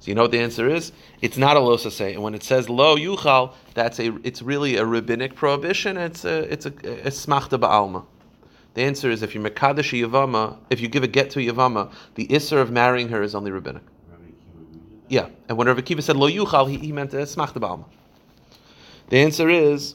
[0.00, 0.92] So you know what the answer is?
[1.22, 4.84] It's not a losase, and when it says lo yuchal, that's a it's really a
[4.84, 5.96] rabbinic prohibition.
[5.96, 8.04] It's a it's a, a smachta ba'alma.
[8.74, 12.28] The answer is if you mekadosh yavama, if you give a get to yavama, the
[12.28, 13.82] isser of marrying her is only rabbinic.
[15.08, 17.86] Yeah, and when Rav Akiva said lo yuchal, he, he meant a smachta ba'alma.
[19.08, 19.94] The answer is.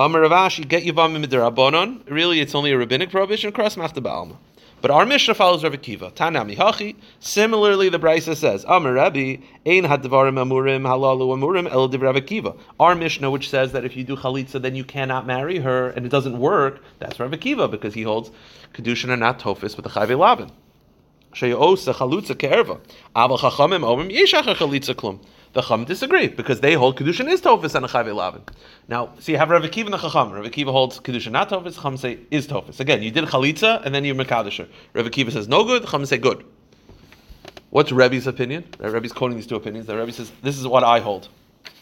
[0.00, 2.00] Amar Rav Ashi, get Yavam midrabanon.
[2.08, 3.52] Really, it's only a rabbinic prohibition.
[3.52, 4.38] Cross machta ba'alma.
[4.80, 6.10] But our Mishnah follows Rav Akiva.
[6.14, 6.96] Tanami hachi.
[7.18, 9.36] Similarly, the Brisa says, Amar Rabbi,
[9.66, 12.58] ein hadvarim amurim halalu amurim el Rav Akiva.
[12.80, 16.06] Our Mishnah, which says that if you do chalitza, then you cannot marry her, and
[16.06, 16.82] it doesn't work.
[16.98, 18.30] That's Rav Akiva because he holds
[18.72, 20.50] kedushin and not tofis with the chayve lavin.
[21.34, 22.80] Sheyosa chalutza ke'erva.
[23.14, 25.22] Aval chachamim omrim yeshacha chalitza klum.
[25.52, 28.42] The Chum disagree because they hold kedushin is tofis and a chayve lavin.
[28.88, 30.32] Now, so you have Rav Akiva and the Chacham.
[30.32, 31.80] Rav Akiva holds kedushin not tofis.
[31.80, 32.78] Chum say is tofis.
[32.78, 34.68] Again, you did chalitza and then you mekadosh her.
[34.92, 35.86] Rav Akiva says no good.
[35.86, 36.44] Chum say good.
[37.70, 38.64] What's Rebbe's opinion?
[38.82, 39.86] Uh, Rebbe's quoting these two opinions.
[39.86, 41.28] The Rebbe says this is what I hold,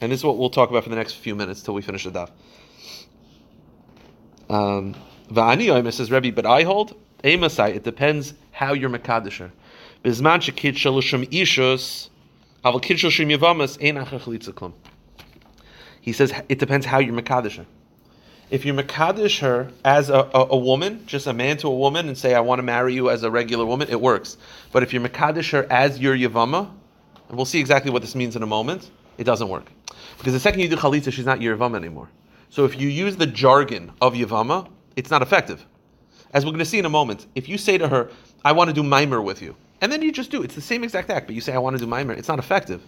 [0.01, 2.05] and this is what we'll talk about for the next few minutes till we finish
[2.05, 2.31] the daf.
[4.51, 4.95] Um,
[5.31, 7.75] Va'ani says Rebbe, but I hold Amasai.
[7.75, 9.51] It depends how you're mekadosher.
[10.05, 12.11] Bizman shekid shalushim ishus,
[16.01, 17.67] He says it depends how you're mekadosher.
[18.51, 22.09] If you mekadosh her as a, a, a woman, just a man to a woman,
[22.09, 24.39] and say I want to marry you as a regular woman, it works.
[24.73, 26.71] But if you mekadosh her as your yavama,
[27.29, 29.71] and we'll see exactly what this means in a moment, it doesn't work.
[30.17, 32.09] Because the second you do chalitza, she's not your yavama anymore.
[32.49, 35.65] So if you use the jargon of yavama, it's not effective.
[36.33, 38.11] As we're going to see in a moment, if you say to her,
[38.45, 40.83] I want to do mimer with you, and then you just do, it's the same
[40.85, 42.83] exact act, but you say, I want to do mimer, it's not effective.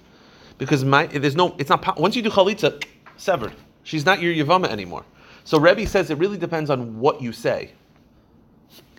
[0.58, 2.82] Because my, there's no, it's not, once you do chalitza,
[3.16, 3.52] severed.
[3.82, 5.04] She's not your yavama anymore.
[5.44, 7.72] So Rebbe says it really depends on what you say.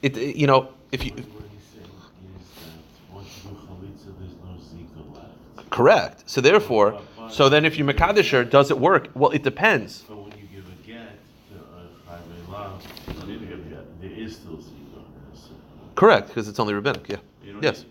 [0.01, 1.85] It, it- you know, if you, What he's saying
[2.39, 5.15] is that once you do chalitza, there's no zika
[5.55, 5.69] left.
[5.69, 6.23] correct.
[6.29, 6.99] So therefore,
[7.29, 9.09] so then if you mekadosh her, does it work?
[9.13, 10.03] Well, it depends.
[10.07, 11.11] So when you give a get
[11.51, 15.03] to a chayve lav, you didn't give a get, there is still zika.
[15.33, 15.51] a sense.
[15.95, 17.17] Correct, because it's only rabbinic, yeah.
[17.61, 17.85] Yes.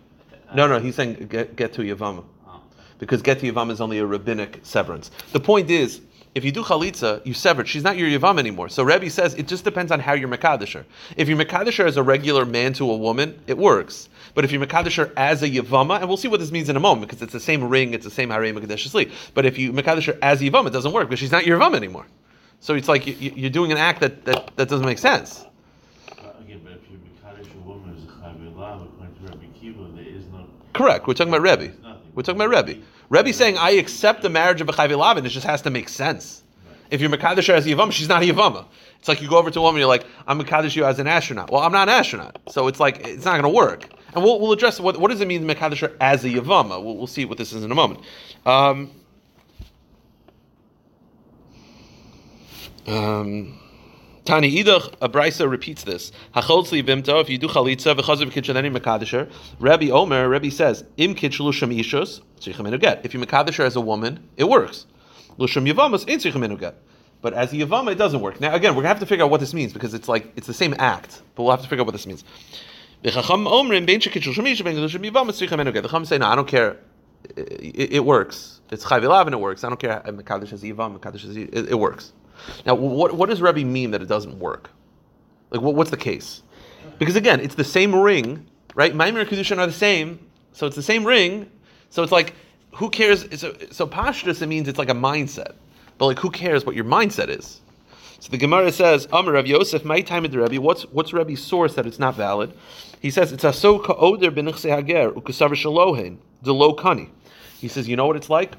[0.55, 2.25] No, no, he's saying get, get to Yavama.
[2.47, 2.61] Oh.
[2.99, 5.11] Because get to Yavama is only a rabbinic severance.
[5.33, 6.01] The point is,
[6.35, 7.67] if you do chalitza, you severed.
[7.67, 8.69] She's not your Yavam anymore.
[8.69, 10.85] So Rebbe says it just depends on how you're Mekadosh
[11.17, 14.09] If you're Mekadosh as a regular man to a woman, it works.
[14.35, 16.81] But if you're Mekadosh as a Yavama, and we'll see what this means in a
[16.81, 19.11] moment, because it's the same ring, it's the same Harei Mekadesh Asli.
[19.35, 21.75] But if you Mekadosh as a Yavam, it doesn't work, because she's not your Yavam
[21.75, 22.07] anymore.
[22.61, 25.45] So it's like you, you're doing an act that, that, that doesn't make sense.
[26.13, 29.47] Uh, Again, but if you Mekadosh a woman as a chayve lav, according to Rabbi
[29.59, 30.47] Kiva, there is no.
[30.81, 31.07] Correct.
[31.07, 31.75] We're talking about Rebbe.
[32.15, 32.81] We're talking about Rebbe.
[33.11, 35.91] Rebbe's saying, I accept the marriage of a Chayv Lavin, it just has to make
[35.91, 36.43] sense.
[36.91, 38.65] If you're Mekadosh her as a Yavama, she's not a Yavama.
[38.99, 41.07] It's like you go over to a woman, you're like, I'm Mekadosh you as an
[41.07, 41.51] astronaut.
[41.51, 42.39] Well, I'm not an astronaut.
[42.49, 43.91] So it's like, it's not going to work.
[44.15, 46.83] And we'll, we'll address what, what does it mean Mekadosh her as a Yavama.
[46.83, 48.01] We'll, we'll see what this is in a moment.
[48.47, 48.91] Um,
[52.87, 53.61] um,
[54.31, 56.13] Tani Idach, a Brisa repeats this.
[56.37, 59.29] Hacholzli bimto, if you do chalitza, v'chazer v'kitchen any mekadisher.
[59.59, 63.05] Rabbi Omer, Rabbi says, im kitchelu shem ishus, tzrichem get.
[63.05, 64.87] If you mekadisher as a woman, it works.
[65.37, 66.77] Lusham yavamas, ain't tzrichem get.
[67.23, 68.41] But as a yavama, it doesn't work.
[68.41, 70.47] Now, again, we're gonna have to figure out what this means because it's like it's
[70.47, 72.23] the same act, but we'll have to figure out what this means.
[73.03, 73.47] The Chacham
[76.05, 76.77] say, no, I don't care.
[77.37, 78.61] It, it works.
[78.71, 79.65] It's chayvilav and it works.
[79.65, 80.01] I don't care.
[80.07, 82.13] Mekadosh as yavam, mekadosh as it, it works.
[82.67, 84.71] Now, what, what does Rebbe mean that it doesn't work?
[85.51, 86.43] Like, what, what's the case?
[86.99, 88.95] Because again, it's the same ring, right?
[88.95, 90.19] Maimer and Kedushin are the same,
[90.53, 91.51] so it's the same ring.
[91.91, 92.35] So it's like,
[92.73, 93.27] who cares?
[93.41, 95.55] So, so Pashtus, it means it's like a mindset.
[95.99, 97.61] But like, who cares what your mindset is?
[98.21, 101.43] So the Gemara says, Amar Rav Yosef, my time at the Rebbe, what's, what's Rebbe's
[101.43, 102.53] source that it's not valid?
[103.01, 107.09] He says, it's a so ka'oder b'nichse hager, shalohen, the low kani.
[107.59, 108.57] He says, you know what it's like?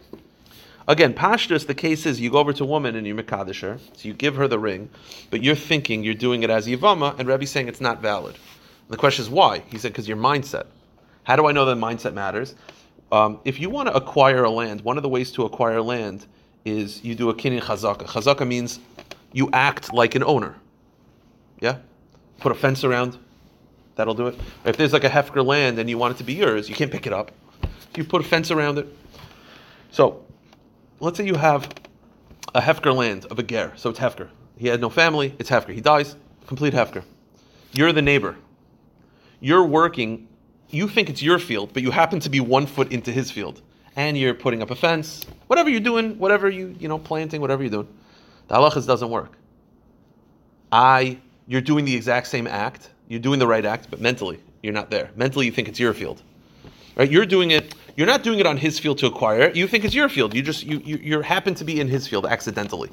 [0.91, 3.79] Again, pashtus, the case is you go over to a woman and you mekadosh her,
[3.93, 4.89] so you give her the ring,
[5.29, 8.35] but you're thinking you're doing it as yivama, and Rebbe's saying it's not valid.
[8.35, 9.63] And the question is why?
[9.69, 10.65] He said, because your mindset.
[11.23, 12.55] How do I know that mindset matters?
[13.09, 16.25] Um, if you want to acquire a land, one of the ways to acquire land
[16.65, 18.05] is you do a kinyan chazaka.
[18.05, 18.81] Chazaka means
[19.31, 20.57] you act like an owner.
[21.61, 21.77] Yeah?
[22.41, 23.17] Put a fence around,
[23.95, 24.37] that'll do it.
[24.65, 26.91] If there's like a hefker land and you want it to be yours, you can't
[26.91, 27.31] pick it up.
[27.95, 28.93] You put a fence around it.
[29.91, 30.25] So,
[31.01, 31.67] let's say you have
[32.53, 34.29] a hefker land of a ger, so it's hefker.
[34.57, 35.73] He had no family, it's hefker.
[35.73, 37.03] He dies, complete hefker.
[37.73, 38.35] You're the neighbor.
[39.39, 40.27] You're working,
[40.69, 43.61] you think it's your field, but you happen to be one foot into his field.
[43.95, 47.63] And you're putting up a fence, whatever you're doing, whatever you, you know, planting, whatever
[47.63, 47.87] you're doing.
[48.47, 49.37] The halachas doesn't work.
[50.71, 54.73] I, you're doing the exact same act, you're doing the right act, but mentally, you're
[54.73, 55.09] not there.
[55.15, 56.21] Mentally, you think it's your field.
[57.01, 57.09] Right?
[57.09, 57.73] You're doing it.
[57.97, 59.55] You're not doing it on his field to acquire it.
[59.55, 60.35] You think it's your field.
[60.35, 62.91] You just you you, you happen to be in his field accidentally.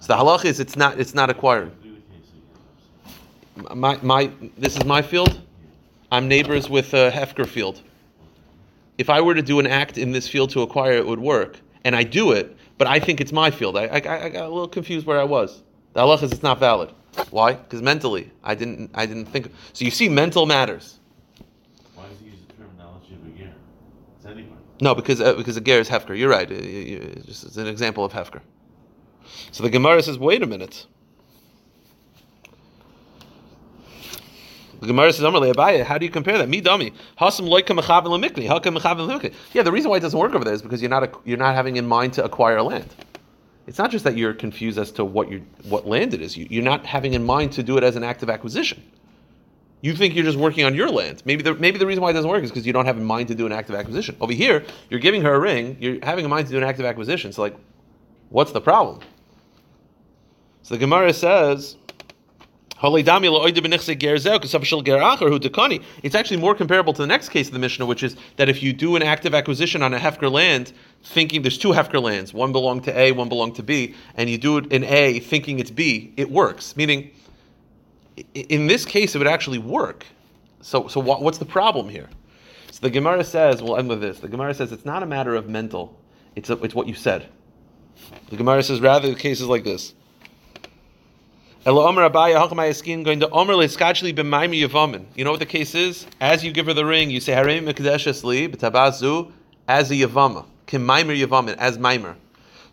[0.00, 1.72] So the halach is it's not it's not acquired.
[3.74, 5.40] My my this is my field.
[6.12, 7.80] I'm neighbors with a Hefker field.
[8.98, 11.58] If I were to do an act in this field to acquire it, would work,
[11.84, 13.78] and I do it, but I think it's my field.
[13.78, 15.62] I, I, I got a little confused where I was.
[15.94, 16.90] The halach is it's not valid.
[17.30, 17.54] Why?
[17.54, 19.50] Because mentally, I didn't I didn't think.
[19.72, 20.98] So you see, mental matters.
[21.94, 23.52] Why does he use the terminology of a ger?
[24.16, 24.60] It's anybody.
[24.80, 26.16] No, because uh, because a ger is hefker.
[26.18, 26.50] You're right.
[26.50, 28.40] It- It's an example of hefker.
[29.52, 30.86] So the Gemara says, wait a minute.
[34.80, 36.48] The Gemara says, Amar Abaye, how do you compare that?
[36.48, 36.92] Me dummy.
[37.18, 38.46] Hasam loika mechaven lemikni.
[38.46, 39.32] How come mechaven lemikni?
[39.52, 41.54] Yeah, the reason why it doesn't work over there is because you're not you're not
[41.54, 42.94] having in mind to acquire land.
[43.66, 46.36] It's not just that you're confused as to what you what land it is.
[46.36, 48.82] You, you're not having in mind to do it as an act of acquisition.
[49.84, 51.22] You think you're just working on your land.
[51.26, 53.04] Maybe the, maybe the reason why it doesn't work is because you don't have in
[53.04, 54.16] mind to do an active acquisition.
[54.18, 56.86] Over here, you're giving her a ring, you're having in mind to do an active
[56.86, 57.34] acquisition.
[57.34, 57.54] So, like,
[58.30, 59.00] what's the problem?
[60.62, 61.76] So the Gemara says,
[66.02, 68.62] it's actually more comparable to the next case of the Mishnah, which is that if
[68.62, 72.52] you do an active acquisition on a Hefker land, thinking there's two Hefker lands, one
[72.52, 75.70] belong to A, one belong to B, and you do it in A thinking it's
[75.70, 76.74] B, it works.
[76.74, 77.10] Meaning,
[78.34, 80.06] in this case, it would actually work.
[80.60, 82.08] So, so what, what's the problem here?
[82.70, 84.18] So the Gemara says, we'll end with this.
[84.18, 85.98] The Gemara says it's not a matter of mental;
[86.34, 87.28] it's a, it's what you said.
[88.30, 89.94] The Gemara says rather the case is like this.
[91.66, 92.02] You know what
[95.38, 96.06] the case is?
[96.20, 99.32] As you give her the ring, you say Harei mekadesh li b'tabazu
[99.66, 102.16] as a yavama, kim maimer as maimer.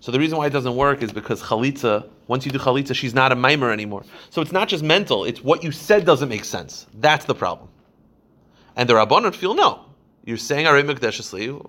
[0.02, 2.06] So the reason why it doesn't work is because chalitza.
[2.32, 4.06] Once you do chalitza, she's not a maimer anymore.
[4.30, 6.88] So it's not just mental; it's what you said doesn't make sense.
[6.94, 7.68] That's the problem.
[8.78, 9.82] And the rabbanon feel no.
[10.24, 11.60] You're saying Harei mekadesh li,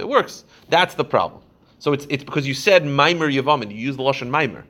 [0.00, 0.44] it works.
[0.70, 1.42] That's the problem.
[1.80, 3.70] So it's it's because you said maimer yavamin.
[3.70, 4.64] You use the lashon maimer.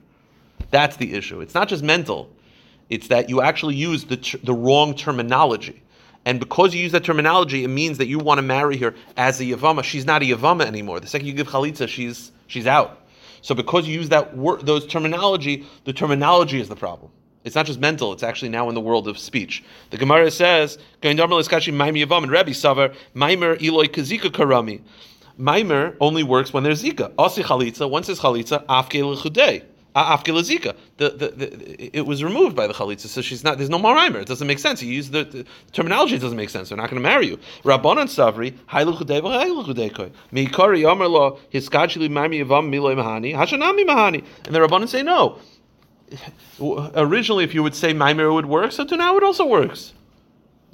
[0.72, 1.40] That's the issue.
[1.40, 2.28] It's not just mental;
[2.90, 5.80] it's that you actually use the the wrong terminology,
[6.24, 9.40] and because you use that terminology, it means that you want to marry her as
[9.40, 9.84] a yavama.
[9.84, 10.98] She's not a yavama anymore.
[10.98, 13.05] The second you give chalitza, she's she's out.
[13.46, 17.12] So because you use that word, those terminology, the terminology is the problem.
[17.44, 19.62] It's not just mental; it's actually now in the world of speech.
[19.90, 24.80] The Gemara says, "Going Rebbe Savar Maimer Eloi Kazika Karami."
[25.38, 27.12] Maimer only works when there's zika.
[27.20, 27.88] Asi chalitza.
[27.88, 29.62] Once there's chalitza, afke lechudei.
[29.96, 30.76] Afke lezika.
[30.98, 33.56] The, the, the, it was removed by the chalitza, so she's not.
[33.56, 34.16] There's no more maimer.
[34.16, 34.82] It doesn't make sense.
[34.82, 36.16] You use the, the terminology.
[36.16, 36.68] It doesn't make sense.
[36.68, 37.38] They're not going to marry you.
[37.64, 40.10] Rabbanan savri hailu chudei v'hailu chudei koi.
[40.32, 44.24] Meikari yomer lo hiskachili maimer yavam miloi mahani hashanami mahani.
[44.44, 45.38] And the rabbanan say no.
[46.94, 49.94] Originally, if you would say maimer would work, so to now it also works.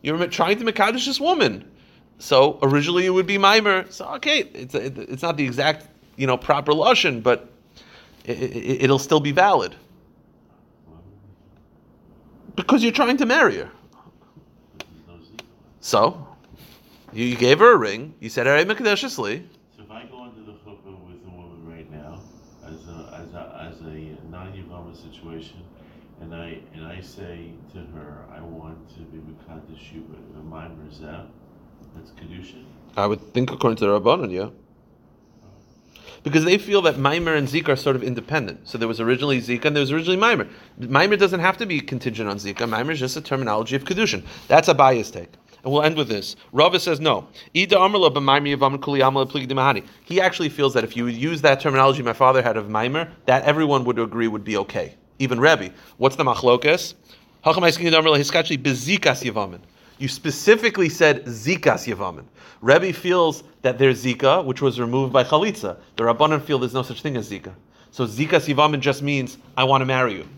[0.03, 1.71] You're trying to mekadosh this woman.
[2.19, 3.89] So originally it would be mimer.
[3.91, 7.52] So okay, it's it, it's not the exact you know proper lashon, but
[8.25, 9.75] it, it'll still be valid.
[12.55, 13.71] Because you're trying to marry her.
[14.79, 15.45] There's no zika.
[15.81, 16.27] So,
[17.13, 18.15] you, you gave her a ring.
[18.21, 19.47] You said, "Alright, Mekadesh Li."
[19.77, 22.21] So if I go into the chuppah with a woman right now,
[22.67, 25.63] as a as a as a non-yavama situation,
[26.21, 30.43] and I and I say to her, I want to be mekadesh you with a
[30.43, 31.27] mimer zeh,
[31.95, 32.65] that's kedushin.
[32.97, 34.51] I would think according to the Rabbanon, yeah.
[36.23, 38.69] Because they feel that Maimer and Zika are sort of independent.
[38.69, 40.49] So there was originally Zika and there was originally Maimer.
[40.79, 42.69] Maimer doesn't have to be contingent on Zika.
[42.69, 44.23] Maimer is just a terminology of Kedushin.
[44.47, 45.33] That's a bias take.
[45.65, 46.37] And we'll end with this.
[46.53, 47.29] Rava says no.
[47.53, 47.67] He
[50.21, 53.85] actually feels that if you use that terminology my father had of Maimer, that everyone
[53.85, 54.97] would agree would be okay.
[55.19, 55.71] Even Rebbe.
[55.99, 56.95] What's the machlokas?
[59.99, 62.25] You specifically said zikas yavamin.
[62.61, 65.77] Rebbe feels that there's zika, which was removed by chalitza.
[65.97, 67.53] The Rabbanan feel there's no such thing as zika.
[67.91, 70.29] So zikas yavamin just means I want to marry you.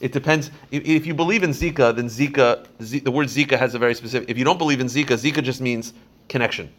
[0.00, 0.50] It depends.
[0.72, 4.28] If, you believe in zika, then zika, the word zika has a very specific.
[4.28, 5.94] If you don't believe in zika, zika just means
[6.28, 6.72] connection.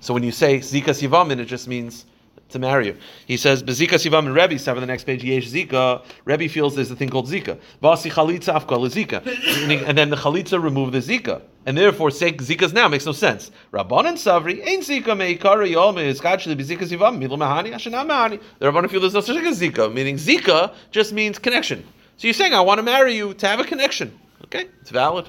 [0.00, 2.06] So when you say zikas yavamin, it just means
[2.50, 2.96] to marry you.
[3.26, 6.04] He says, Bezika Sivam and Rebbe, on the next page, Yesh Zika.
[6.24, 7.58] Rebbe feels there's a thing called Zika.
[7.82, 9.86] Vasi Chalitza Afkal Zika.
[9.88, 11.42] And then the Chalitza removed the Zika.
[11.66, 13.50] And therefore, Zika's now makes no sense.
[13.72, 18.40] Rabbanan Savri, ain't Zika meikara yom is actually Bezika Sivam, Milo Mahani, Ashana Mahani.
[18.58, 21.84] The Rabban feel there's no such thing as Zika, meaning Zika just means connection.
[22.16, 24.16] So you're saying, I want to marry you to have a connection.
[24.44, 25.28] Okay, it's valid.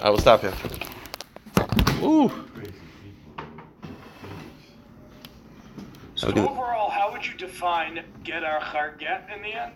[0.00, 0.54] I will stop here.
[2.02, 2.30] Ooh.
[6.22, 6.40] So Okay.
[6.40, 9.72] overall, how would you define get acher get in the end?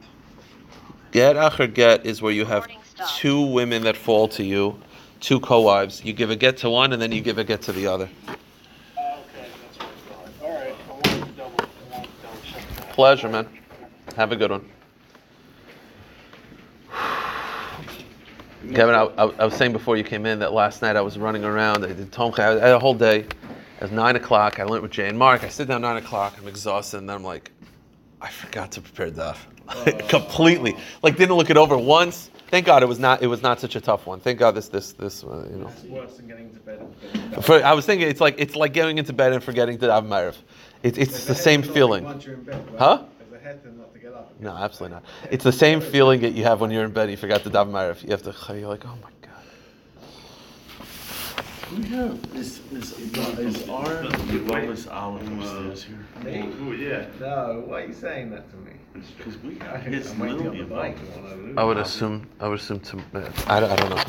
[1.11, 2.69] Get acher get is where you have
[3.17, 4.79] two women that fall to you,
[5.19, 6.05] two co-wives.
[6.05, 8.09] You give a get to one, and then you give a get to the other.
[8.29, 8.31] Uh,
[9.01, 11.57] okay, that's what All right, I to double,
[11.93, 12.93] I to double.
[12.93, 13.49] Pleasure, man.
[14.15, 14.65] Have a good one.
[18.73, 21.19] Kevin, I, I, I was saying before you came in that last night I was
[21.19, 21.85] running around.
[21.85, 22.39] I did Tomcha.
[22.39, 23.27] I had a whole day.
[23.87, 24.59] It was nine o'clock.
[24.59, 25.45] I went with Jay and Mark.
[25.45, 26.35] I sit down nine o'clock.
[26.41, 27.53] I'm exhausted, and then I'm like,
[28.21, 30.77] I forgot to prepare daf completely.
[31.05, 32.29] Like didn't look it over once.
[32.49, 33.23] Thank God it was not.
[33.23, 34.19] It was not such a tough one.
[34.19, 35.69] Thank God this this this uh, you know.
[35.69, 36.81] It's worse than getting to bed
[37.13, 39.93] and For, I was thinking it's like it's like going into bed and forgetting to
[39.93, 40.35] have Ma'ariv.
[40.83, 42.03] It, it's the same feeling.
[42.03, 43.05] Once you're in bed, Huh?
[43.21, 44.33] There's a head to not to get up.
[44.41, 45.05] No, absolutely not.
[45.31, 47.03] It's the same feeling that you have when you're in bed.
[47.03, 48.03] And you forgot to daven Ma'ariv.
[48.03, 48.35] You have to.
[48.59, 49.16] You're like, oh my god.
[51.75, 56.07] We have, is, is, is our Yavamas olive upstairs here?
[56.23, 56.79] Me?
[56.79, 57.07] yeah.
[57.19, 58.73] No, why are you saying that to me?
[59.19, 60.97] Because we I, got his I'm on the bike.
[61.57, 62.29] I would assume.
[62.39, 63.03] I would assume to.
[63.49, 64.05] I, don't- I don't know.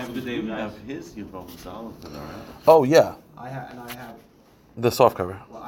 [0.00, 2.62] After they have his Yavamas olive in our house.
[2.66, 4.16] Oh yeah, I have, and I have
[4.76, 5.40] the soft cover.